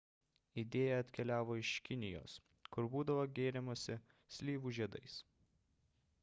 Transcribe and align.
idėja 0.59 0.95
atkeliavo 1.01 1.57
iš 1.63 1.73
kinijos 1.89 2.37
kur 2.77 2.89
būdavo 2.95 3.27
gėrimasi 3.41 3.99
slyvų 4.39 4.75
žiedais 4.79 5.21